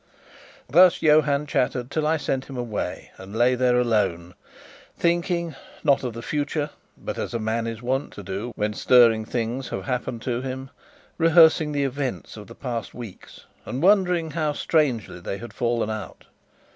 Thus 0.67 1.03
Johann 1.03 1.45
chattered 1.45 1.91
till 1.91 2.07
I 2.07 2.17
sent 2.17 2.45
him 2.45 2.57
away 2.57 3.11
and 3.19 3.35
lay 3.35 3.53
there 3.53 3.79
alone, 3.79 4.33
thinking, 4.97 5.55
not 5.83 6.03
of 6.03 6.13
the 6.13 6.23
future, 6.23 6.71
but 6.97 7.19
as 7.19 7.35
a 7.35 7.39
man 7.39 7.67
is 7.67 7.83
wont 7.83 8.11
to 8.13 8.23
do 8.23 8.51
when 8.55 8.73
stirring 8.73 9.25
things 9.25 9.69
have 9.69 9.85
happened 9.85 10.23
to 10.23 10.41
him 10.41 10.71
rehearsing 11.19 11.71
the 11.71 11.83
events 11.83 12.35
of 12.35 12.47
the 12.47 12.55
past 12.55 12.95
weeks, 12.95 13.45
and 13.63 13.83
wondering 13.83 14.31
how 14.31 14.53
strangely 14.53 15.19
they 15.19 15.37
had 15.37 15.53
fallen 15.53 15.91
out. 15.91 16.25